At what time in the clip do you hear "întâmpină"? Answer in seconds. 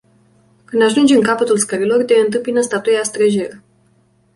2.15-2.61